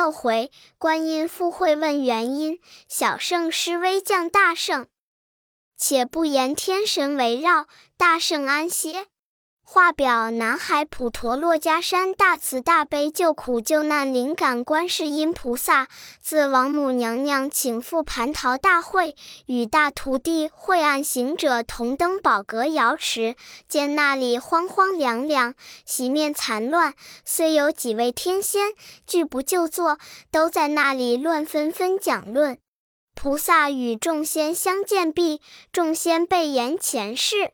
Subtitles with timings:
[0.00, 2.58] 又回，观音复会问原因。
[2.88, 4.86] 小圣施威降大圣，
[5.76, 7.66] 且不言天神围绕，
[7.98, 9.08] 大圣安歇。
[9.72, 15.86] 画表南海普陀珞珈山大慈大悲救苦救难灵感观世音菩萨，
[16.20, 19.14] 自王母娘娘请赴蟠桃大会，
[19.46, 23.36] 与大徒弟惠岸行者同登宝阁瑶池，
[23.68, 25.54] 见那里荒荒凉凉，
[25.86, 26.94] 席面残乱，
[27.24, 28.72] 虽有几位天仙
[29.06, 30.00] 拒不就坐，
[30.32, 32.58] 都在那里乱纷纷讲论。
[33.14, 35.40] 菩萨与众仙相见毕，
[35.70, 37.52] 众仙备言前世。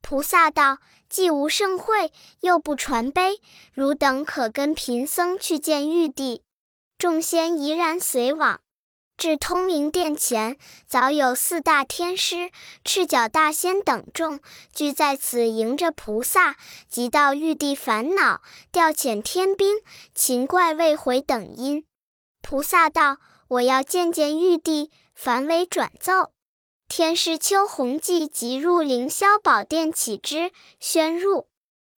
[0.00, 0.78] 菩萨道。
[1.12, 3.38] 既无盛会，又不传悲，
[3.74, 6.42] 汝等可跟贫僧去见玉帝。
[6.96, 8.62] 众仙怡然随往，
[9.18, 12.50] 至通明殿前，早有四大天师、
[12.82, 14.40] 赤脚大仙等众
[14.74, 16.56] 聚在此迎着菩萨。
[16.88, 18.40] 即到玉帝烦恼，
[18.72, 19.76] 调遣天兵，
[20.14, 21.84] 勤怪未回等因。
[22.40, 23.18] 菩萨道
[23.48, 26.32] ：“我要见见玉帝，凡为转奏。”
[26.94, 31.48] 天师邱弘济即入凌霄宝殿启之，宣入。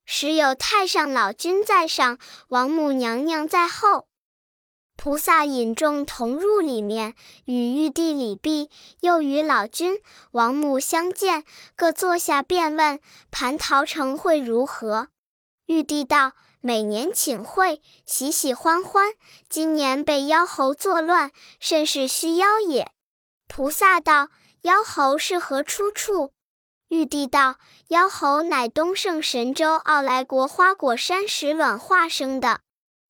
[0.04, 4.06] 时有太上老君在上，王母娘娘在后。
[4.96, 8.70] 菩萨引众同入里面，与玉帝礼毕，
[9.00, 9.98] 又与老君、
[10.30, 11.42] 王母相见，
[11.74, 13.00] 各坐下便问：
[13.32, 15.08] 蟠桃城会如何？
[15.66, 19.14] 玉帝道：每年请会，喜喜欢欢。
[19.48, 22.92] 今年被妖猴作乱，甚是需妖也。
[23.48, 24.28] 菩萨道。
[24.64, 26.32] 妖猴是何出处？
[26.88, 32.62] 玉帝道：妖猴乃东胜神州傲来国花果山石卵化生的，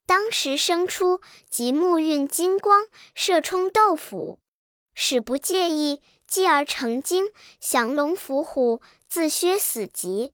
[0.05, 4.41] 当时生出即目运金光，射冲豆腐，
[4.95, 7.27] 使不介意，继而成精，
[7.61, 10.33] 降龙伏虎，自削死极。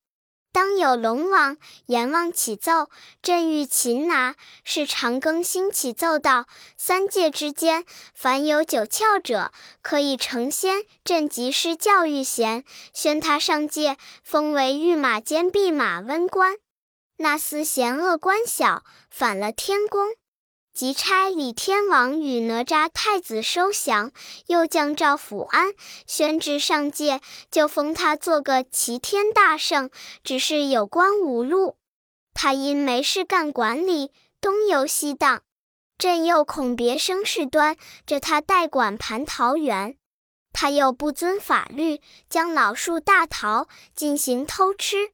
[0.52, 1.56] 当有龙王、
[1.86, 2.90] 阎王起奏，
[3.22, 4.34] 朕欲擒拿。
[4.64, 7.84] 是长庚星起奏道：三界之间，
[8.14, 10.84] 凡有九窍者，可以成仙。
[11.04, 16.56] 朕即施教育贤，宣他上界，封为御马监弼马温官。
[17.19, 20.08] 那厮嫌恶官小，反了天宫。
[20.80, 24.12] 即差李天王与哪吒太子收降，
[24.46, 25.74] 又降诏抚安，
[26.06, 27.20] 宣至上界，
[27.50, 29.90] 就封他做个齐天大圣。
[30.24, 31.76] 只是有官无禄，
[32.32, 35.42] 他因没事干，管理东游西荡。
[35.98, 37.76] 朕又恐别生事端，
[38.06, 39.98] 着他代管蟠桃园。
[40.54, 45.12] 他又不遵法律，将老树大桃进行偷吃。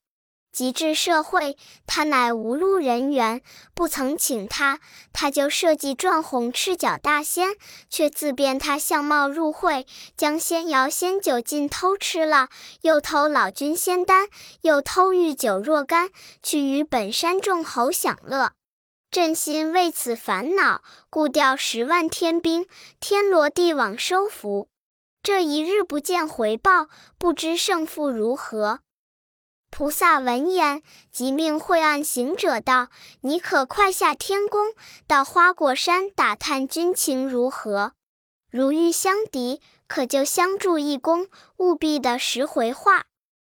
[0.57, 3.43] 及至社会，他乃无路人缘，
[3.75, 4.81] 不曾请他，
[5.13, 7.51] 他就设计撞红赤脚大仙，
[7.91, 9.87] 却自变他相貌入会，
[10.17, 12.49] 将仙肴仙酒尽偷吃了，
[12.81, 14.29] 又偷老君仙丹，
[14.63, 16.09] 又偷玉酒若干，
[16.43, 18.53] 去与本山众猴享乐。
[19.11, 20.81] 朕心为此烦恼，
[21.11, 22.67] 故调十万天兵，
[22.99, 24.69] 天罗地网收服。
[25.23, 26.89] 这一日不见回报，
[27.19, 28.81] 不知胜负如何。
[29.71, 30.83] 菩萨闻言，
[31.13, 32.89] 即命惠岸行者道
[33.21, 34.73] ：“你可快下天宫，
[35.07, 37.93] 到花果山打探军情如何？
[38.51, 41.29] 如遇相敌，可就相助一功，
[41.59, 43.05] 务必的实回话。”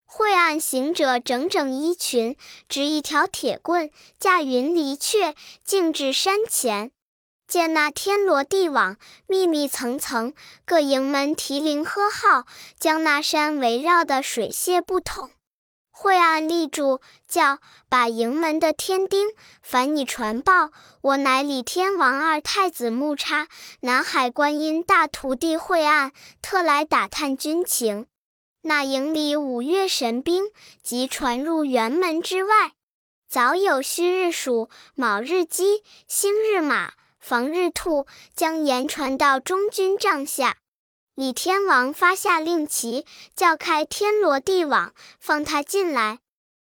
[0.06, 2.36] 惠岸行者整整衣裙，
[2.68, 3.90] 执一条铁棍，
[4.20, 5.34] 驾云离却，
[5.64, 6.92] 径至山前，
[7.48, 10.34] 见那天罗地网，密密层层，
[10.66, 12.46] 各营门提铃喝号，
[12.78, 15.32] 将那山围绕的水泄不通。
[16.02, 19.28] 惠岸立住，叫把营门的天丁，
[19.62, 23.48] 烦你传报，我乃李天王二太子木叉，
[23.82, 28.08] 南海观音大徒弟惠岸，特来打探军情。
[28.64, 30.46] 那营里五岳神兵，
[30.82, 32.72] 即传入辕门之外，
[33.30, 40.58] 早有戌日鼠、卯日鸡、辛日马、房日兔，将言传到中军帐下。
[41.22, 43.06] 李天王发下令旗，
[43.36, 46.18] 叫开天罗地网，放他进来。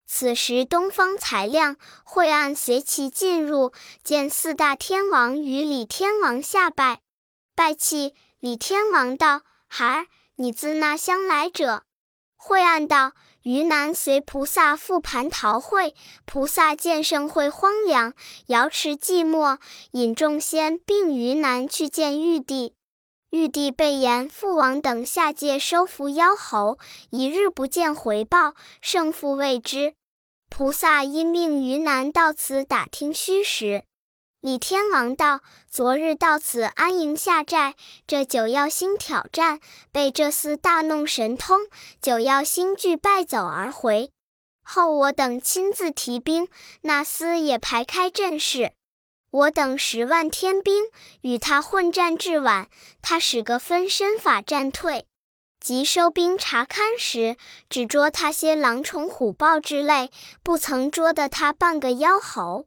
[0.07, 3.73] 此时东方才亮，晦暗随其进入，
[4.05, 7.01] 见四大天王与李天王下拜，
[7.57, 8.15] 拜泣。
[8.39, 10.07] 李天王道：“孩儿，
[10.37, 11.83] 你自那乡来者？”
[12.39, 13.11] 晦暗道
[13.43, 18.15] ：“于南随菩萨赴蟠桃会，菩萨见盛会荒凉，
[18.47, 19.59] 瑶池寂寞，
[19.91, 22.77] 引众仙并于南去见玉帝。”
[23.35, 26.79] 玉帝被言：父王等下界收服妖猴，
[27.11, 29.95] 一日不见回报，胜负未知。
[30.49, 33.83] 菩萨因命于南到此打听虚实。
[34.41, 37.75] 李天王道：昨日到此安营下寨，
[38.07, 39.59] 这九曜星挑战，
[39.91, 41.59] 被这厮大弄神通，
[42.01, 44.13] 九曜星俱败走而回。
[44.63, 46.47] 后我等亲自提兵，
[46.83, 48.75] 那厮也排开阵势。
[49.35, 50.85] 我等十万天兵
[51.23, 52.69] 与他混战至晚，
[53.03, 55.07] 他使个分身法战退。
[55.59, 57.37] 即收兵查勘时，
[57.69, 60.13] 只捉他些狼虫虎豹之类，
[60.45, 62.67] 不曾捉得他半个妖猴。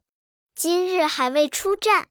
[0.54, 2.08] 今日还未出战。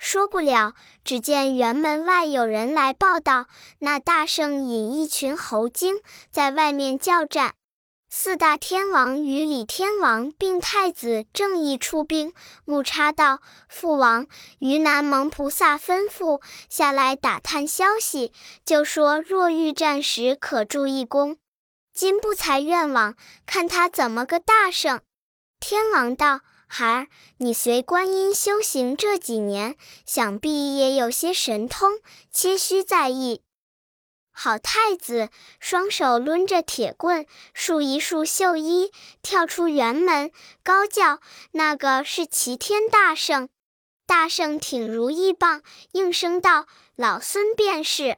[0.00, 0.74] 说不了，
[1.04, 3.46] 只见辕门外有人来报道，
[3.78, 6.00] 那大圣引一群猴精
[6.32, 7.54] 在外面叫战。
[8.12, 12.34] 四大天王与李天王并太子正义出兵。
[12.64, 13.38] 木叉道
[13.70, 14.26] ：“父王，
[14.58, 18.32] 于南蒙菩萨吩咐下来打探消息，
[18.64, 21.36] 就说若遇战时可助一功。
[21.94, 23.14] 今不才愿望，
[23.46, 25.00] 看他怎么个大圣。”
[25.60, 26.40] 天王道。
[26.72, 27.06] 孩儿，
[27.38, 29.76] 你随观音修行这几年，
[30.06, 31.94] 想必也有些神通，
[32.32, 33.42] 切须在意。
[34.42, 35.28] 好太子，
[35.58, 38.90] 双手抡着铁棍，束一束绣衣，
[39.20, 40.30] 跳出辕门，
[40.64, 41.20] 高叫
[41.52, 43.50] ：“那个是齐天大圣！”
[44.08, 45.60] 大圣挺如意棒，
[45.92, 46.64] 应声道
[46.96, 48.16] ：“老孙便是。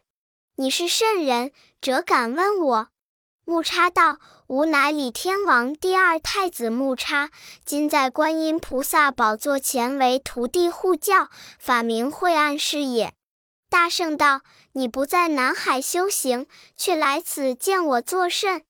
[0.55, 1.51] 你是甚人？
[1.81, 2.89] 辄敢问我？”
[3.45, 4.19] 木叉道。
[4.47, 7.31] 吾乃李天王第二太子木叉，
[7.65, 13.13] 今在观音菩萨宝座前为徒弟护教，法名惠岸是也。
[13.71, 14.43] 大圣道
[14.73, 16.47] ：“你不在南海修行，
[16.77, 18.65] 却来此见我作甚？”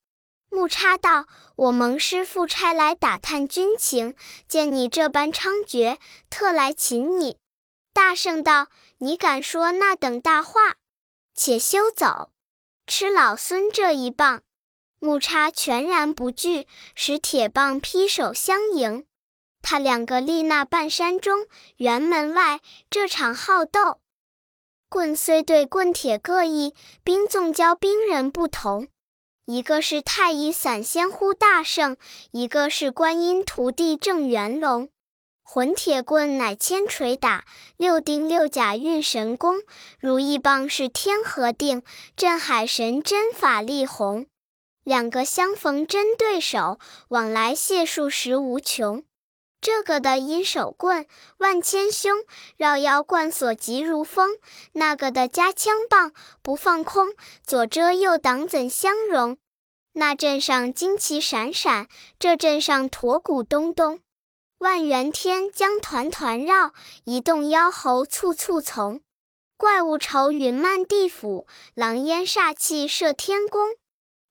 [0.49, 4.15] 木叉道：“我蒙师父差来打探军情，
[4.47, 5.97] 见你这般猖獗，
[6.29, 7.37] 特来擒你。”
[7.91, 8.67] 大圣道
[8.99, 10.75] ：“你敢说那等大话？
[11.33, 12.31] 且休走，
[12.85, 14.43] 吃老孙这一棒！”
[15.01, 19.05] 木叉全然不惧，使铁棒劈手相迎。
[19.63, 21.47] 他两个立那半山中，
[21.77, 22.59] 辕门外
[22.91, 24.02] 这场好斗。
[24.93, 28.89] 棍虽对棍，铁各异，兵纵交兵人不同。
[29.45, 31.97] 一个是太乙散仙呼大圣，
[32.29, 34.89] 一个是观音徒弟正元龙。
[35.41, 37.43] 混铁棍乃千锤打，
[37.75, 39.63] 六丁六甲运神功。
[39.99, 41.81] 如意棒是天河定，
[42.15, 44.27] 镇海神针法力宏。
[44.83, 49.03] 两个相逢真对手，往来解数实无穷。
[49.63, 51.07] 这个的阴手棍
[51.37, 52.25] 万千凶，
[52.57, 54.31] 绕腰贯锁急如风；
[54.73, 56.11] 那个的加枪棒
[56.41, 57.13] 不放空，
[57.45, 59.37] 左遮右挡怎相容？
[59.93, 61.87] 那阵上旌旗闪闪，
[62.19, 64.01] 这阵上驼鼓咚咚。
[64.57, 66.73] 万元天将团团绕，
[67.05, 68.99] 一动妖猴簇簇从。
[69.55, 73.69] 怪物愁云漫地府，狼烟煞气射天宫。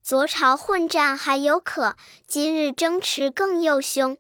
[0.02, 1.96] 昨朝混战还有可，
[2.26, 4.19] 今日争持更又凶。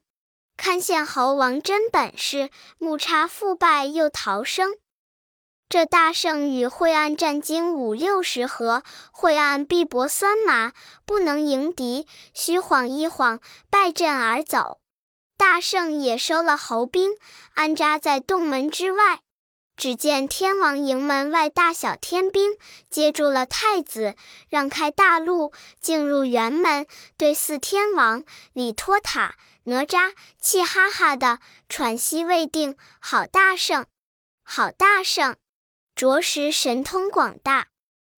[0.64, 2.48] 看见猴王真本事，
[2.78, 4.76] 木叉复败又逃生。
[5.68, 10.72] 这大圣与惠岸战经五六十合，惠岸臂膊酸麻，
[11.04, 14.78] 不能迎敌，虚晃一晃，败阵而走。
[15.36, 17.10] 大圣也收了猴兵，
[17.54, 19.18] 安扎在洞门之外。
[19.76, 22.52] 只见天王营门外大小天兵
[22.88, 24.14] 接住了太子，
[24.48, 26.86] 让开大路，进入辕门，
[27.16, 28.22] 对四天王
[28.52, 31.38] 李托塔、哪吒气哈哈的
[31.68, 32.76] 喘息未定。
[33.00, 33.86] 好大圣，
[34.42, 35.36] 好大圣，
[35.94, 37.68] 着实神通广大，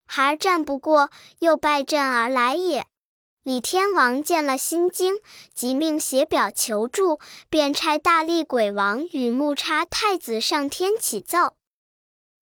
[0.07, 1.09] 孩儿战不过，
[1.39, 2.87] 又败阵而来也。
[3.43, 5.19] 李天王见了心惊，
[5.53, 11.55] 即命写表求助，便差大力鬼王与木叉太子上天启奏。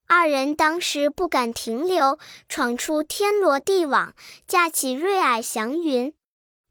[0.07, 4.13] 二人当时不敢停留，闯出天罗地网，
[4.47, 6.13] 驾起瑞霭祥云。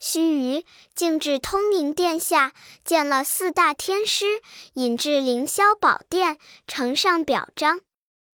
[0.05, 0.65] 须臾，
[0.97, 2.53] 竟至通明殿下，
[2.85, 4.43] 见了四大天师，
[4.73, 7.83] 引至凌霄宝殿，呈上表彰。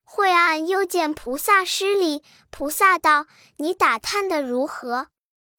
[0.02, 3.26] 惠岸又见菩萨施礼，菩萨道
[3.58, 5.08] ：“你打探的如何？”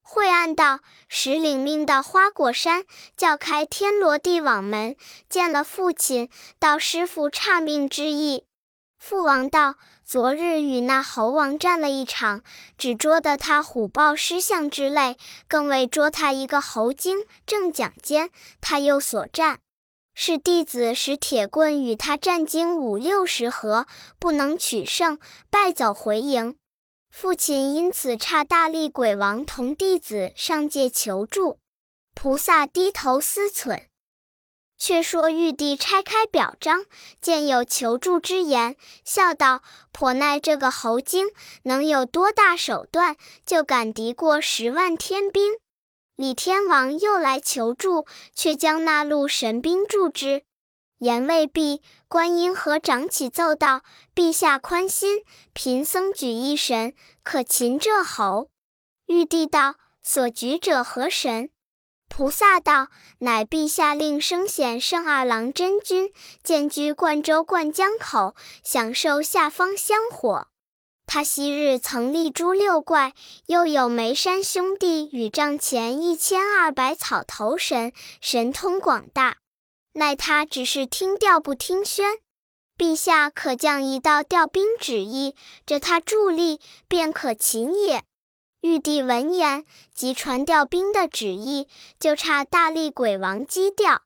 [0.01, 2.86] 惠岸道：“使领命到花果山，
[3.16, 4.96] 叫开天罗地网门，
[5.30, 8.46] 见了父亲，道师傅差命之意。”
[8.98, 9.75] 父王道
[10.12, 12.42] ：“昨日与那猴王战了一场，
[12.80, 17.28] 只捉得他虎豹狮象之类，更未捉他一个猴精。
[17.46, 19.60] 正讲间，他又所战，
[20.16, 23.86] 是弟子使铁棍与他战经五六十合，
[24.18, 25.20] 不能取胜，
[25.51, 26.56] 败走回营。”
[27.16, 31.60] 父亲因此差大力鬼王同弟子上界求助，
[32.16, 33.88] 菩萨低头思忖。
[34.80, 36.86] 却说玉帝拆开表彰，
[37.22, 41.28] 见有求助之言，笑道：“颇奈这个猴精
[41.64, 45.60] 能有多大手段，就敢敌过十万天兵。”
[46.16, 50.44] 李天王又来求助，却将那路神兵助之。
[51.00, 53.84] 言未毕，观音和长起奏道
[54.16, 56.94] ：“陛下宽心，贫僧举一神，
[57.24, 58.50] 可擒这猴。”
[59.08, 61.50] 玉帝道：“所举者何神？”
[62.10, 62.89] 菩萨道
[63.20, 66.12] ：“乃陛下令生显圣二郎真君，
[66.44, 70.48] 建居灌州灌江口，享受下方香火。
[71.06, 73.13] 他昔日曾立诛六怪，
[73.46, 79.38] 又有眉山兄弟与帐前一千二百草头神，神通广大。
[79.94, 82.18] 奈他只是听调不听宣。
[82.78, 85.36] 陛下可降一道调兵旨意，
[85.66, 88.04] 着他助力，便可擒也。”
[88.62, 89.63] 玉帝闻言，
[89.94, 94.01] 即传调兵的旨意，就差大力鬼王击调。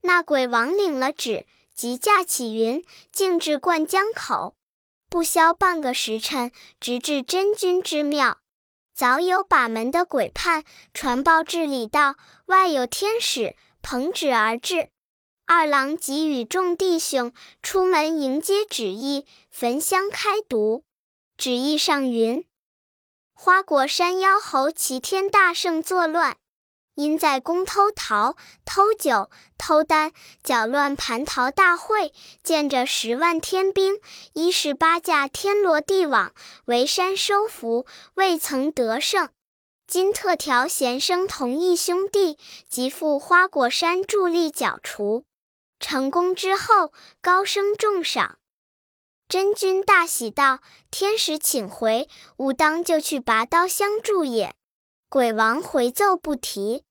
[0.00, 1.44] 那鬼王领了旨，
[1.74, 2.82] 即驾起云，
[3.12, 4.54] 径至灌江口。
[5.10, 8.38] 不消半个时辰，直至真君之庙。
[8.94, 14.88] 早有把门的鬼判传报至里道，外有天使捧旨而至。
[15.46, 17.32] 二郎即与众弟兄
[17.62, 20.84] 出门迎接旨意，焚香开读。
[21.36, 22.44] 旨意上云。
[23.40, 26.36] 花果山妖猴齐天大圣作乱，
[26.96, 30.10] 因在宫偷桃、偷酒、偷丹，
[30.42, 32.12] 搅乱蟠桃大会。
[32.42, 34.00] 见着十万天兵，
[34.32, 39.28] 一十八架天罗地网，围山收服，未曾得胜。
[39.86, 42.36] 今特调贤生同义兄弟，
[42.68, 45.24] 即赴花果山助力剿除。
[45.78, 46.92] 成功之后，
[47.22, 48.38] 高升重赏。
[49.28, 52.08] 真君大喜道：“天使请回，
[52.38, 54.54] 吾当就去拔刀相助也。”
[55.10, 56.84] 鬼王回奏不提。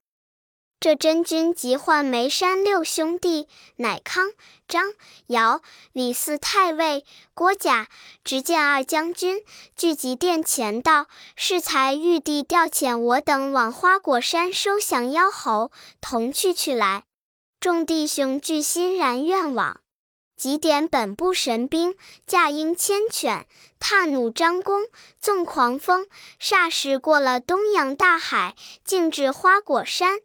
[0.79, 4.29] 这真君即唤眉山六兄弟，乃康、
[4.67, 4.94] 张、
[5.25, 7.03] 姚、李四太尉、
[7.34, 7.88] 郭甲，
[8.24, 9.41] 直见二将军，
[9.75, 17.06] 聚集殿前道：“适才玉帝调遣我等往花果山收降妖猴，同去去来。”
[17.60, 19.82] 众弟兄俱欣然愿往。
[20.38, 21.96] 即点本部神兵，
[22.27, 23.48] 驾鹰牵犬，
[23.79, 24.84] 踏弩张弓，
[25.20, 26.06] 纵狂风，
[26.39, 30.20] 霎时过了东洋大海，径至花果山。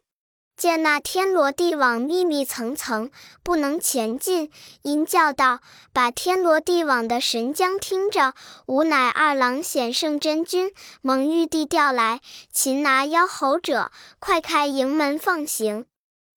[0.55, 3.09] 见那天罗地网密密层层，
[3.41, 4.51] 不能前进，
[4.83, 8.35] 因叫道：“把天罗地网的神将听着，
[8.67, 15.87] 吾乃二郎显圣真君，蒙玉帝调来擒拿妖猴者，快开营门放行。”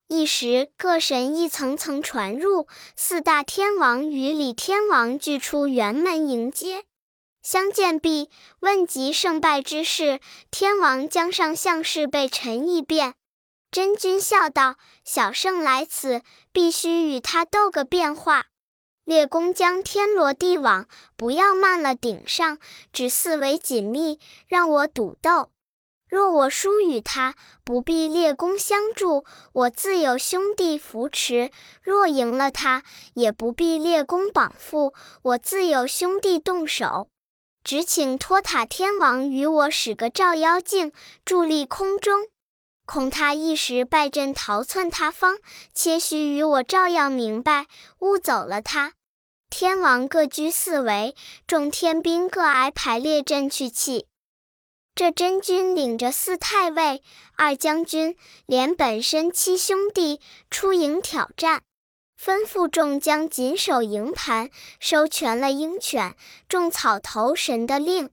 [0.09, 6.85] 一时，各神一层层传入，四大天王与李天王俱出辕门迎接。
[7.43, 8.29] 相见毕，
[8.61, 13.15] 问及胜败之事，天王将上相事备陈一遍。
[13.69, 16.21] 真君笑道：“小圣来此，
[16.53, 18.45] 必须与他斗个变化。
[19.03, 20.87] 列公将天罗地网，
[21.17, 22.59] 不要慢了顶上，
[22.93, 25.51] 只四围紧密，让我赌斗。”
[26.07, 32.83] 若我输与他，不必列公相助，我自有兄弟扶持；若赢了他，
[33.13, 37.09] 也不必列公绑缚，我自有兄弟动手。
[37.63, 40.93] 只请托塔天王与我使个照妖镜，
[41.25, 42.27] 伫立空中，
[42.85, 45.37] 恐他一时败阵逃窜他方，
[45.73, 47.67] 切须与我照耀明白，
[47.99, 48.93] 误走了他。
[49.49, 51.13] 天王各居四围，
[51.45, 54.07] 众天兵各挨排列阵去气。
[54.97, 57.03] 这真君领着四太尉、
[57.35, 61.61] 二将军，连本身七兄弟出营挑战，
[62.19, 64.49] 吩咐众将紧守营盘，
[64.79, 66.15] 收全了鹰犬、
[66.49, 68.09] 种草头神的令。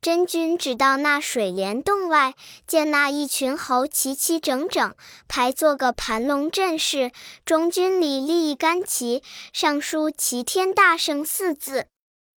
[0.00, 2.32] 真君只到那水帘洞外，
[2.66, 4.94] 见那一群猴齐齐整整
[5.28, 7.12] 排做个盘龙阵势，
[7.44, 9.22] 中军里立一杆旗，
[9.52, 11.88] 上书“齐天大圣”四字。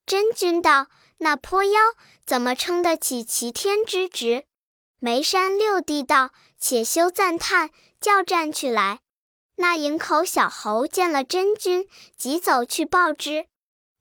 [0.05, 0.87] 真君道
[1.19, 1.79] ：“那泼妖！”
[2.25, 4.45] 怎么称得起齐天之职？
[4.99, 7.69] 眉山六弟道：“且休赞叹，
[8.01, 8.99] 叫战去来。”
[9.57, 13.45] 那营口小猴见了真君，急走去报之。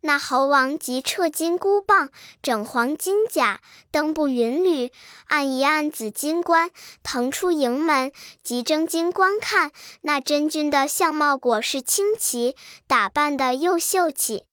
[0.00, 2.10] 那猴王即掣金箍棒，
[2.42, 4.90] 整黄金甲，登步云履，
[5.26, 6.70] 按一按紫金冠，
[7.02, 8.10] 腾出营门，
[8.42, 9.70] 即睁睛观看。
[10.00, 14.44] 那真君的相貌果是清奇，打扮的又秀气，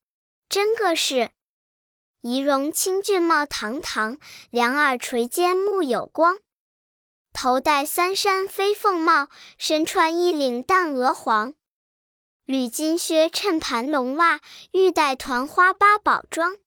[0.48, 1.30] 真个是。
[2.22, 4.16] 仪容清俊貌堂堂，
[4.50, 6.38] 两耳垂肩目有光，
[7.32, 9.26] 头戴三山飞凤帽，
[9.58, 11.54] 身穿一领淡鹅黄，
[12.44, 16.58] 履金靴衬盘龙袜，玉带团花八宝装，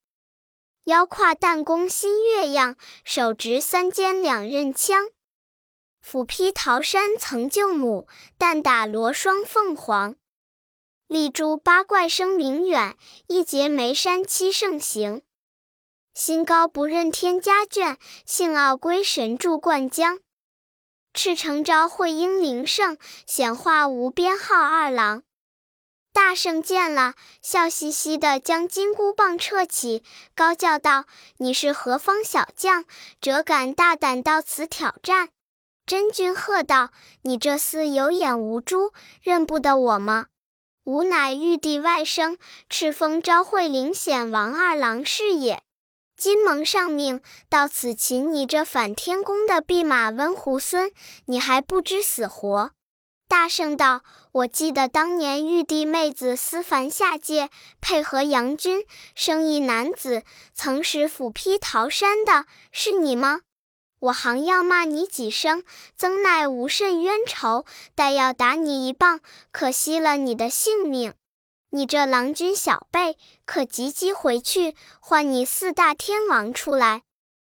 [0.83, 5.07] 腰挎弹弓新月样，手执三尖两刃枪，
[6.01, 10.17] 斧劈桃山曾救母，弹打罗双凤凰，
[11.07, 12.97] 立诛八怪声名远，
[13.27, 15.21] 一劫眉山七圣行。
[16.15, 20.19] 心高不认天家眷，性傲归神助灌江。
[21.13, 25.23] 赤诚昭会英灵圣，显化无边号二郎。
[26.13, 30.03] 大圣见了，笑嘻嘻的将金箍棒撤起，
[30.33, 31.03] 高叫道
[31.35, 32.85] ：“你是何方小将，
[33.19, 35.31] 折敢大胆到此挑战？”
[35.85, 36.91] 真君喝道
[37.23, 40.27] ：“你这厮有眼无珠，认不得我吗？
[40.85, 42.37] 吾乃玉帝外甥，
[42.69, 45.61] 赤峰昭会灵显王二郎是也。
[46.17, 50.91] 金蒙上命到此擒你这反天宫的弼马温猢狲，
[51.25, 52.71] 你还不知死活？”
[53.27, 57.49] 大圣道：“我记得当年玉帝妹子思凡下界，
[57.81, 63.41] 配合杨君生一男子，曾使斧劈桃山的，是你吗？”
[63.99, 65.63] 我行要骂你几声，
[65.97, 69.19] 曾奈无甚冤仇，待要打你一棒，
[69.51, 71.13] 可惜了你的性命。
[71.75, 77.03] 你这郎君小辈，可急急回去，唤你四大天王出来。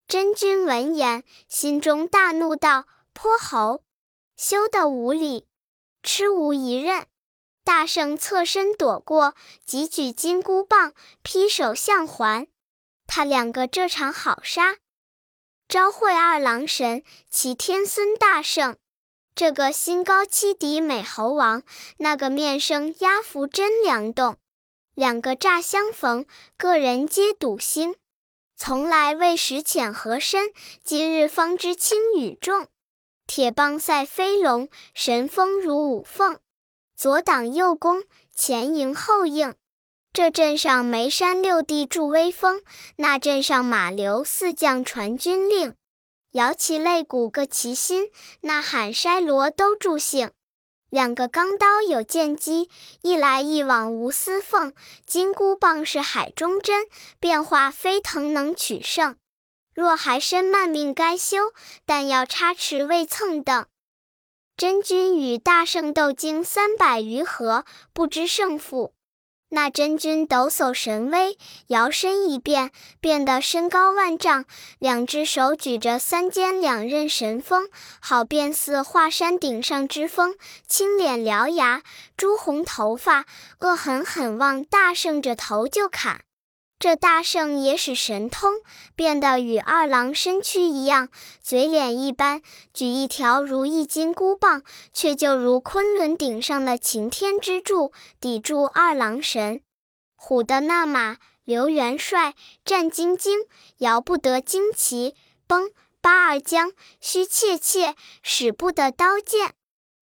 [0.08, 3.84] 真君闻言，心中大怒，道：“泼猴，
[4.36, 5.46] 休得无礼，
[6.02, 7.06] 吃无一刃！”
[7.64, 12.48] 大圣侧身躲过，急举金箍棒，劈手相还。
[13.06, 14.78] 他两个这场好杀。
[15.68, 18.76] 昭惠二郎神，齐天孙大圣，
[19.36, 21.64] 这个心高气敌美猴王，
[21.98, 24.38] 那个面生压服真良栋，
[24.94, 26.26] 两个乍相逢，
[26.58, 27.98] 个人皆笃心，
[28.56, 30.54] 从来未识浅和深，
[30.86, 32.68] 今日方知轻与重。
[33.28, 36.40] 铁棒赛飞龙，神风如五凤，
[36.96, 39.54] 左挡右攻，前迎后应。
[40.14, 42.62] 这镇上眉山六弟助威风，
[42.96, 45.76] 那镇上马流四将传军令，
[46.36, 48.12] 摇旗擂鼓各齐心，
[48.42, 50.32] 呐喊筛锣都助兴。
[50.90, 52.70] 两个钢刀有剑机，
[53.02, 54.74] 一来一往无私缝。
[55.06, 56.88] 金箍棒是海中针，
[57.22, 59.16] 变化飞腾能取胜。
[59.74, 61.54] 若还身慢命该休，
[61.86, 63.66] 但要插翅未蹭蹬。
[64.58, 67.64] 真君与大圣斗经三百余合，
[67.94, 68.94] 不知胜负。
[69.50, 71.38] 那真君抖擞神威，
[71.68, 74.46] 摇身一变，变得身高万丈，
[74.80, 77.70] 两只手举着三尖两刃神锋，
[78.02, 80.36] 好便似华山顶上之峰。
[80.68, 81.84] 青脸獠牙，
[82.18, 83.26] 朱红头发，
[83.60, 86.22] 恶狠狠望大圣着头就砍。
[86.86, 88.62] 这大圣也使神通，
[88.96, 91.10] 变得与二郎身躯一样，
[91.42, 92.44] 嘴脸一般，
[92.76, 94.62] 举一条如意金箍棒，
[94.94, 99.62] 却就如昆仑顶上的擎天之柱，抵住二郎神。
[100.16, 105.16] 唬得那马刘元帅战兢兢，摇不得旌旗；
[105.48, 109.56] 崩八二将须切切，使不得刀剑。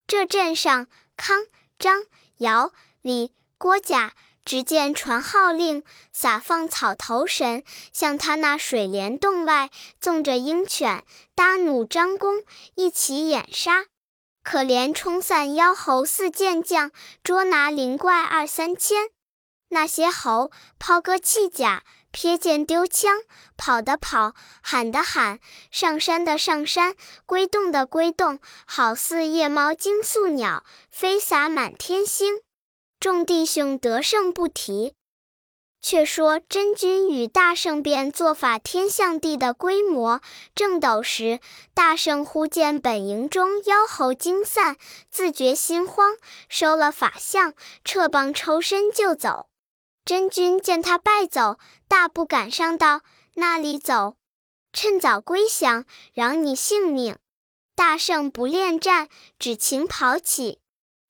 [0.06, 1.46] 这阵上康
[1.80, 2.04] 张
[2.40, 4.12] 姚李郭贾。
[4.46, 9.70] 只见传号令，撒放草头神，向他那水帘洞外，
[10.02, 11.04] 纵着鹰犬、
[11.34, 12.44] 搭弩张弓，
[12.76, 13.86] 一起掩杀。
[14.44, 16.92] 可怜冲散妖猴四健将，
[17.24, 19.10] 捉拿灵怪二三千。
[19.70, 23.22] 那些猴抛戈弃甲，瞥剑丢枪，
[23.56, 25.40] 跑的跑，喊的喊，
[25.72, 32.42] 上山的上山，归洞的归洞，好似夜猫惊宿鸟，飞洒满天星。
[33.04, 34.94] 众弟兄得胜不提，
[35.82, 40.22] 却说真君与大圣便做法天象地的规模。
[40.56, 41.42] 正斗时，
[41.74, 44.78] 大圣忽见本营中妖猴惊散，
[45.12, 46.16] 自觉心慌，
[46.48, 49.50] 收了法相，撤棒抽身就走。
[50.06, 51.58] 真君见他败走，
[51.90, 53.02] 大步赶上道
[53.36, 54.16] ：“那里走？
[54.72, 57.18] 趁早归降，饶你性命。”
[57.76, 60.62] 大圣不恋战，只情跑起。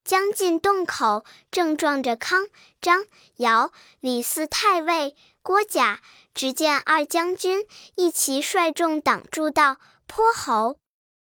[0.04, 2.48] 将近洞口，正撞着康、
[2.82, 3.06] 张、
[3.38, 6.02] 姚、李四太尉、郭甲。
[6.34, 10.78] 只见二将军一齐率众挡住道：“泼猴，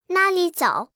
[0.09, 0.91] 哪里走？”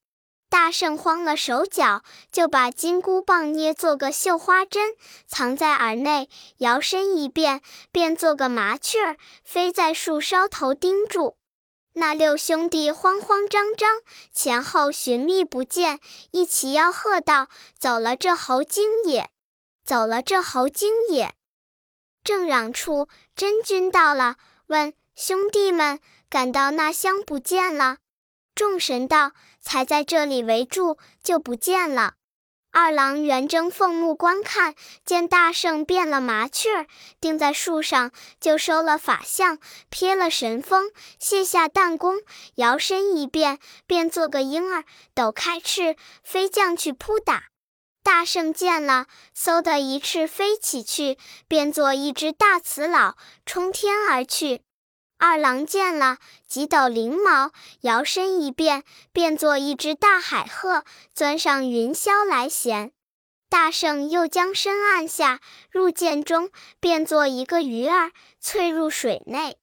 [0.51, 4.95] 大圣慌了手脚，就把金箍棒捏做个绣花针，
[5.27, 11.38] 藏在耳内，摇身一变，变做个麻雀儿，飞在树梢头盯住。
[11.94, 14.00] 那六兄弟慌慌张张，
[14.33, 16.00] 前后寻觅不见，
[16.31, 19.31] 一齐吆喝道：“走了这猴精也！
[19.85, 21.35] 走了这猴精也！”
[22.24, 24.37] 正嚷处，真君到了，
[24.68, 26.00] 问兄弟们
[26.31, 27.98] ：“赶到那乡不见了？”
[28.55, 32.14] 众神道：“才在这里围住，就不见了。”
[32.74, 36.87] 二郎圆睁凤目观看，见大圣变了麻雀，
[37.20, 39.58] 定在树上，就收了法相，
[39.90, 42.22] 撇了神风，卸下弹弓，
[42.54, 47.44] 摇身一变，变做个婴儿，抖开翅，飞将去扑打。
[48.02, 49.06] 大圣见了，
[49.37, 54.62] 嗖的一翅飞起去，变作一只大雌老，冲天而去。
[55.24, 58.82] 二郎见了，几抖翎毛，摇身一变，
[59.12, 60.82] 变作一只大海鹤，
[61.14, 62.90] 钻上云霄来衔。
[63.48, 65.38] 大圣又将身按下，
[65.70, 69.58] 入涧中，变作一个鱼儿，翠入水内。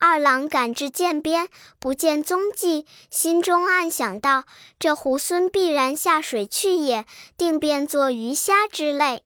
[0.00, 4.42] 二郎赶至涧边，不见踪迹，心中暗想道
[4.80, 7.06] ：“这猢狲必然下水去也，
[7.38, 9.22] 定变作鱼虾之类。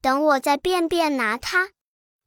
[0.00, 1.68] 等我再便便拿它。”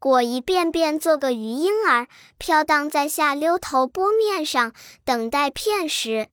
[0.02, 2.08] 果一便便做个鱼婴儿，
[2.40, 4.74] 飘荡在下溜头波面上，
[5.06, 6.30] 等待片时。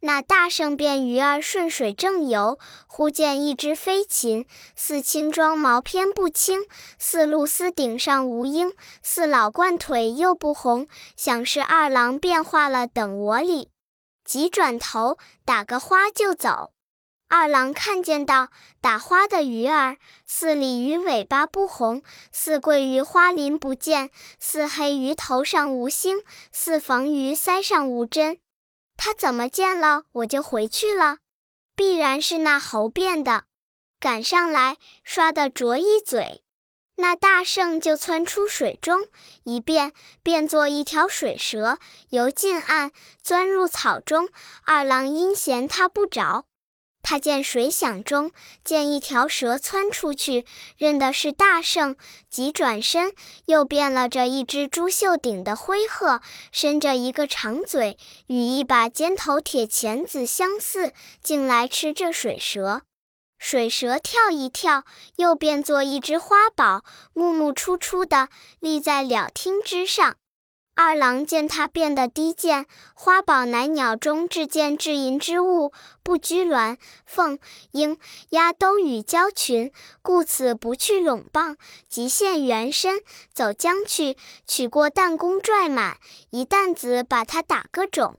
[0.00, 4.44] 那大圣便鱼儿顺水正游，忽见一只飞禽，
[4.76, 6.60] 似青装毛偏不青，
[6.98, 13.70] 似露丝顶上无缨，似老鹳腿又不红，想是二郎变化了，等我哩。
[14.26, 16.75] 急转头打个花就走。
[17.28, 28.38] 二郎看见道：打花的鱼儿，似鲤鱼尾巴不红，似桂鱼花鳞不见，似黑鱼头上无星，似缝鱼腮上无针。
[28.96, 31.18] 他怎么见了我就回去了？
[31.74, 33.44] 必然是那猴变的。
[33.98, 36.44] 赶上来，唰的啄一嘴，
[36.94, 39.08] 那大圣就窜出水中，
[39.42, 41.78] 一变变作一条水蛇，
[42.10, 44.28] 游进岸，钻入草中。
[44.64, 46.46] 二郎因嫌他不着。
[47.08, 48.32] 他见水响中，
[48.64, 50.44] 见一条蛇窜出去，
[50.76, 51.94] 认的是大圣，
[52.28, 53.12] 急转身，
[53.44, 60.92] 又变了这一只朱绣顶的灰鹤，伸着一个长嘴，与一把尖头铁钳子相似，
[61.22, 62.82] 竟来吃这水蛇。
[63.38, 64.82] 水蛇跳一跳，
[65.14, 70.16] 又变作一只花宝，木木出出的立在了厅之上。
[70.78, 77.38] 二郎见他变得低贱，花宝乃鸟中至贱至淫之物，不拘鸾凤
[77.70, 77.96] 鹰
[78.28, 81.56] 鸭都与交群，故此不去拢棒，
[81.88, 83.00] 即现原身，
[83.32, 85.96] 走将去，取过弹弓拽满，
[86.28, 88.18] 一担子把他打个肿。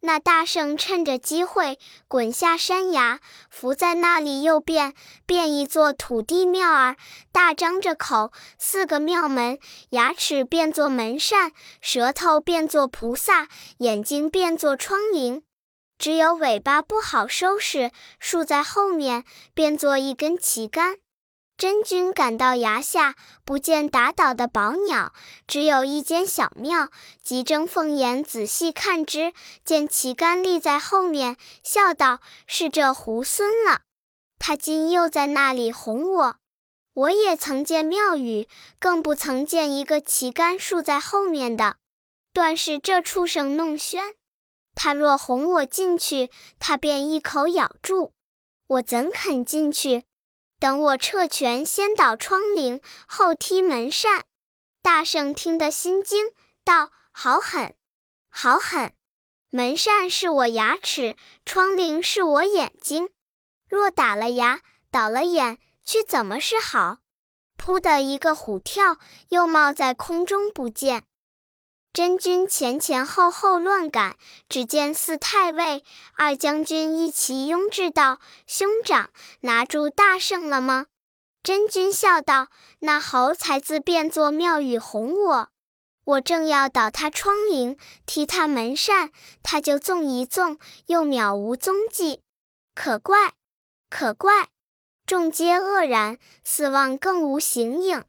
[0.00, 3.18] 那大圣趁着机会滚下山崖，
[3.50, 4.94] 伏在那里又变
[5.26, 6.96] 变一座土地庙儿，
[7.32, 9.58] 大张着口，四个庙门，
[9.90, 15.42] 牙齿变作门扇，舌头变作菩萨，眼睛变作窗棂，
[15.98, 20.98] 只有尾巴不好收拾，竖在后面，变作一根旗杆。
[21.58, 25.12] 真君赶到崖下，不见打倒的宝鸟，
[25.48, 26.88] 只有一间小庙，
[27.20, 29.32] 急睁凤眼仔细看之，
[29.64, 33.80] 见旗杆立在后面，笑道：“是这猢狲了，
[34.38, 36.36] 他今又在那里哄我。
[36.94, 38.46] 我也曾见庙宇，
[38.78, 41.78] 更不曾见一个旗杆竖在后面的，
[42.32, 44.14] 断是这畜生弄喧。
[44.76, 48.12] 他若哄我进去，他便一口咬住，
[48.68, 50.04] 我怎肯进去？”
[50.60, 54.24] 等我撤拳，先倒窗棂，后踢门扇。
[54.82, 56.32] 大圣听得心惊，
[56.64, 57.74] 道：“好狠，
[58.28, 58.92] 好狠！
[59.50, 63.08] 门扇是我牙齿，窗棂是我眼睛。
[63.68, 66.98] 若打了牙，倒了眼，却怎么是好？”
[67.56, 68.98] 扑的一个虎跳，
[69.30, 71.07] 又冒在空中不见。
[71.92, 74.16] 真君前前后后乱赶，
[74.48, 75.82] 只见四太尉、
[76.14, 80.86] 二将军一齐拥至道：“兄长，拿住大圣了吗？”
[81.42, 82.48] 真君笑道
[82.80, 85.48] ：“那猴才自变作庙宇哄我，
[86.04, 89.10] 我正要倒他窗棂，踢他门扇，
[89.42, 92.22] 他就纵一纵，又渺无踪迹。
[92.74, 93.32] 可怪，
[93.88, 94.48] 可怪！
[95.06, 98.04] 众皆愕然，四望更无形影。”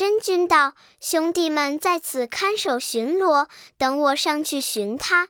[0.00, 5.28] 真君道：“兄弟们在此看守巡逻，等我上去寻他。”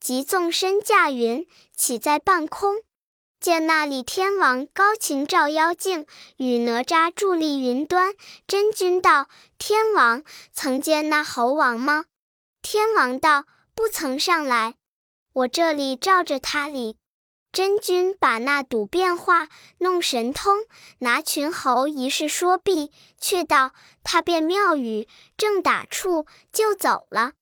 [0.00, 2.76] 即纵身驾云，起在半空，
[3.38, 6.06] 见那里天王高擎照妖镜，
[6.38, 8.14] 与哪吒伫立云端。
[8.46, 12.06] 真君道：“天王曾见那猴王吗？”
[12.62, 13.44] 天王道
[13.76, 14.76] ：“不曾上来，
[15.34, 16.96] 我这里照着他哩。”
[17.56, 20.66] 真君把那赌变化弄神通，
[20.98, 23.72] 拿群猴一事说毕，却道
[24.04, 27.32] 他变庙宇，正打处就走了。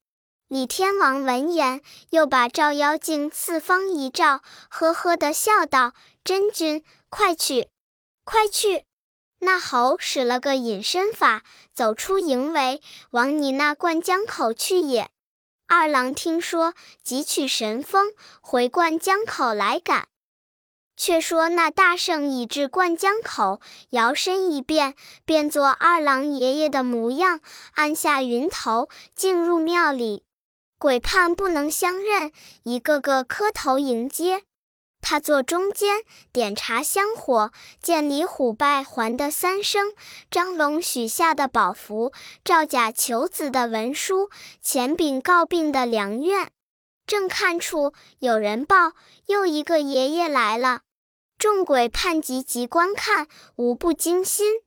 [0.46, 7.66] 李天王闻言，又把照妖镜四方一照，呵呵的笑道：“真君，快去，
[8.22, 8.84] 快去！
[9.40, 15.08] 那猴使了个隐身法，走出营围，往你那灌江口去也。”
[15.76, 16.72] 二郎听说，
[17.04, 20.06] 汲取神风，回灌江口来赶。
[20.96, 23.60] 却说那大圣已至灌江口，
[23.90, 27.40] 摇身一变，变作二郎爷爷的模样，
[27.72, 30.22] 按下云头，进入庙里。
[30.78, 32.30] 鬼判不能相认，
[32.62, 34.44] 一个个磕头迎接。
[35.06, 39.92] 他坐中间，点茶香火，见李虎拜还的三生，
[40.30, 42.10] 张龙许下的宝符，
[42.42, 44.30] 赵甲求子的文书，
[44.62, 46.50] 钱丙告病的良愿。
[47.06, 48.92] 正看处有人报，
[49.26, 50.80] 又一个爷爷来了。
[51.36, 54.62] 众鬼判急急观看，无不惊心。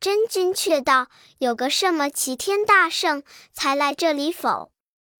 [0.00, 4.70] 真君却道：“有个什么齐天大圣，才来这里否？”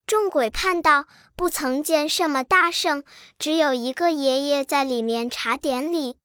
[0.07, 3.05] 众鬼盼道：“不曾见什么大圣，
[3.39, 6.17] 只有一个爷爷在里面查典礼。”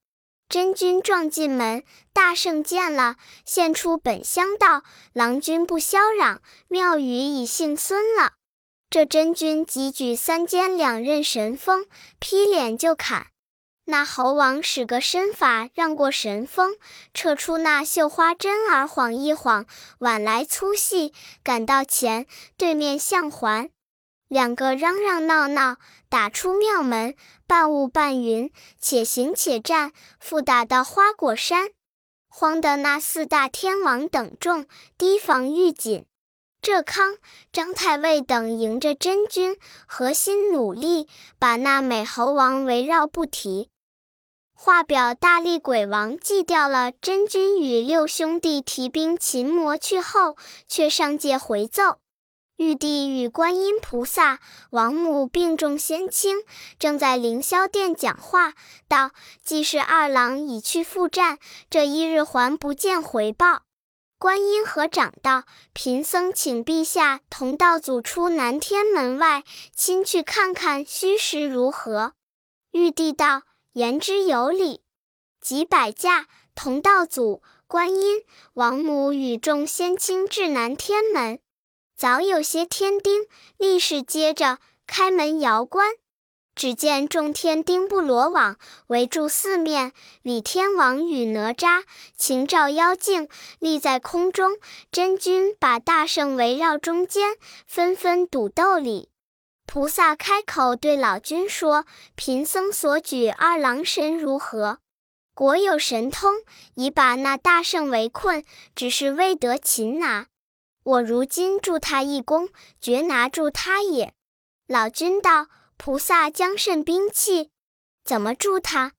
[0.48, 4.82] 真君撞进门，大圣见了，现出本相道
[5.14, 8.32] ：“郎君不消嚷，庙宇已幸孙了。”
[8.90, 11.86] 这真君即举三尖两刃神锋，
[12.18, 13.28] 劈脸就砍。
[13.84, 16.74] 那猴王使个身法，让过神锋，
[17.14, 19.66] 撤出那绣花针儿，晃一晃，
[19.98, 21.12] 挽来粗细，
[21.44, 23.70] 赶到前对面相还。
[24.30, 27.16] 两个嚷嚷闹闹，打出庙门，
[27.48, 29.90] 半雾半云，且行且战，
[30.20, 31.70] 复打到花果山。
[32.28, 34.66] 慌得那四大天王等众
[34.96, 36.06] 提防御紧。
[36.62, 37.16] 这康
[37.50, 41.08] 张太尉等迎着真君，核心努力，
[41.40, 43.68] 把那美猴王围绕不提。
[44.54, 50.36] 画表大力鬼王祭掉了真君与六兄弟提兵擒魔去后，
[50.68, 51.98] 却上界回奏：
[52.60, 56.44] 玉帝与观音菩萨、王母并众仙卿
[56.78, 58.52] 正在凌霄殿讲话，
[58.86, 61.38] 道：“既是二郎已去赴战，
[61.70, 63.62] 这一日还不见回报。”
[64.20, 69.42] 观音合掌道：“贫僧请陛下同道祖出南天门外，
[69.74, 72.12] 亲去看看虚实如何。”
[72.72, 74.82] 玉帝道：“言之有理。”
[75.40, 81.40] 即摆驾同道祖、观音、王母与众仙卿至南天门，
[82.00, 83.26] 早有些天丁
[83.58, 85.96] 立时接着开门遥观。
[86.54, 91.84] 只见众天丁不罗网围住四面，李天王与哪吒、
[92.16, 94.52] 秦照妖精立在空中，
[94.90, 97.36] 真君把大圣围绕中间，
[97.66, 99.10] 纷纷赌斗里。
[99.66, 101.84] 菩萨开口对老君说
[102.16, 104.78] ：“贫僧所举二郎神如何？
[105.34, 106.32] 果有神通，
[106.76, 108.42] 已把那大圣围困，
[108.74, 110.28] 只是未得擒拿。
[110.90, 112.48] 我如今助他一功，
[112.80, 114.12] 绝拿住他也。”
[114.66, 115.46] 老君道。
[115.82, 117.48] 菩萨将甚兵器？
[118.04, 118.92] 怎么助他？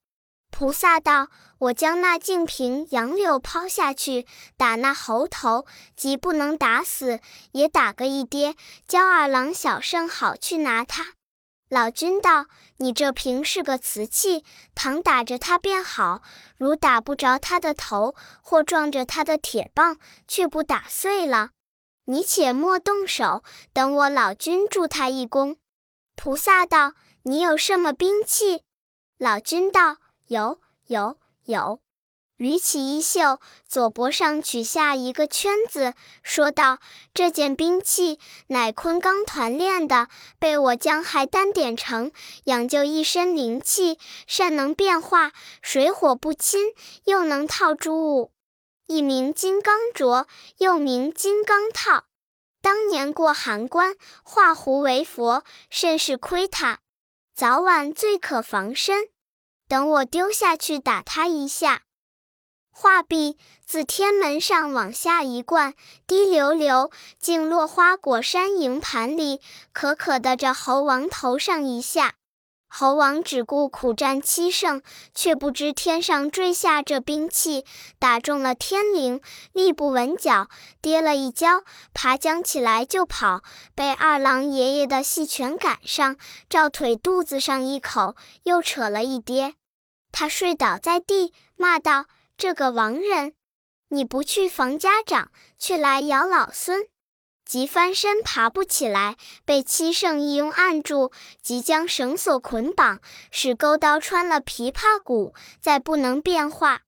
[0.49, 1.27] 菩萨道
[1.59, 4.25] ：“我将那净瓶杨柳抛下去，
[4.57, 7.19] 打那猴头，即不能打死，
[7.51, 8.55] 也打个一跌，
[8.87, 11.13] 教二郎小圣好去拿他。”
[11.69, 16.23] 老君道：“你这瓶是个瓷器，倘打着它便好；
[16.57, 21.51] 如打不着他的头，或撞着他的铁棒，却不打碎了。
[22.11, 25.55] 你且莫动手，等我老君助他一功。”
[26.17, 26.91] 菩萨道
[27.23, 28.63] ：“你有什么兵器？”
[29.17, 29.95] 老君道
[30.27, 31.79] ：“有，有，有。”
[32.37, 36.79] 捋起衣袖，左脖上取下一个圈子，说道
[37.13, 42.11] ：“这件兵器乃昆冈团练的，被我将海丹点成，
[42.45, 46.73] 养就一身灵气，善能变化，水火不侵，
[47.05, 48.31] 又能套诸物，
[48.91, 50.25] 一名金刚镯，
[50.57, 52.03] 又名金刚套。”
[52.61, 56.79] 当年过函关，化胡为佛，甚是亏他。
[57.33, 59.07] 早晚最可防身。
[59.69, 61.83] 等我丢下去打他一下。
[62.69, 65.73] 画壁，自天门上往下一灌，
[66.05, 69.39] 滴溜溜，竟落花果山营盘里，
[69.71, 72.15] 可可的这猴王头上一下。
[72.73, 74.81] 猴王只顾苦战七胜，
[75.13, 77.65] 却不知天上坠下这兵器，
[77.99, 79.19] 打中了天灵，
[79.51, 80.47] 立不稳脚，
[80.81, 83.41] 跌了一跤，爬将起来就跑，
[83.75, 86.15] 被二郎爷爷的细拳赶上，
[86.49, 89.55] 照腿肚子上一口，又扯了一跌。
[90.13, 92.05] 他睡倒在地，骂道
[92.37, 93.33] ：“这个亡人，
[93.89, 95.29] 你不去防家长，
[95.59, 96.87] 却来咬老孙！”
[97.51, 101.11] 即翻身爬不起来，被七圣一拥按住，
[101.41, 106.83] 即将绳索捆绑，使钩刀穿了琵琶骨，再不能变化。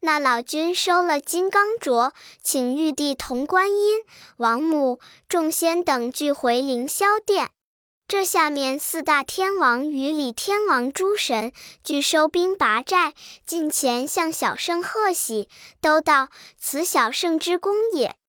[0.00, 2.12] 那老君收了金刚镯，
[2.42, 4.02] 请玉帝同观音、
[4.36, 7.48] 王母、众仙等俱回凌霄殿。
[8.06, 13.14] 这下面四大天王与李天王诸神俱收兵拔寨，
[13.46, 15.48] 近前向小圣贺喜，
[15.80, 18.19] 都道此小圣之功也。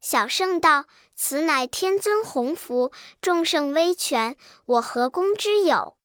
[0.00, 0.86] 小圣道。
[1.22, 5.98] 此乃天尊洪福，众圣威权，我何功之有？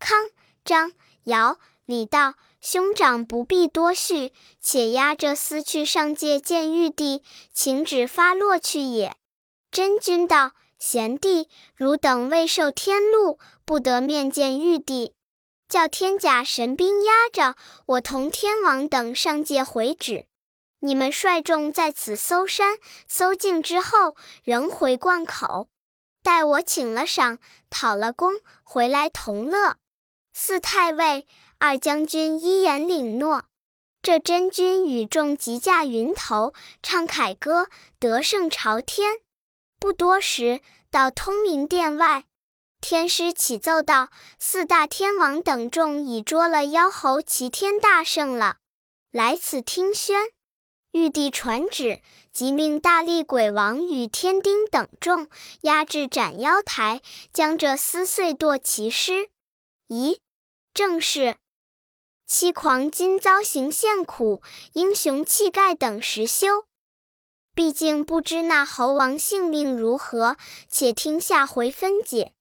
[0.00, 0.28] 康、
[0.64, 9.14] 张、尧、李道兄长不必多叙，且押着私去上界见玉帝，请旨发落去也。
[9.70, 15.14] 真君道：贤弟，汝等未受天禄，不得面见玉帝，
[15.68, 17.54] 叫天甲神兵压着
[17.86, 20.26] 我同天王等上界回旨。
[20.80, 25.68] 你们率众在此搜山，搜尽之后，仍回灌口。
[26.22, 27.38] 待我请了赏，
[27.70, 29.76] 讨了功，回来同乐。
[30.32, 31.26] 四太尉、
[31.58, 33.44] 二将军一言领诺。
[34.02, 39.20] 这真君与众即驾云头，唱凯歌，得胜朝天。
[39.80, 40.60] 不多时，
[40.90, 42.24] 到通明殿外，
[42.80, 48.58] 天师启奏道：“四大天王等众已捉了妖猴齐天大圣了，
[49.10, 50.28] 来此听宣。”
[50.96, 52.00] 玉帝传旨，
[52.32, 55.28] 即命大力鬼王与天丁等众
[55.60, 57.02] 押至斩妖台，
[57.34, 59.28] 将这撕碎剁其尸。
[59.88, 60.20] 咦，
[60.72, 61.36] 正是。
[62.26, 64.40] 七狂今遭刑陷苦，
[64.72, 66.64] 英雄气概等时休。
[67.54, 72.32] 毕竟不知那猴王性命如何，且听下回分解。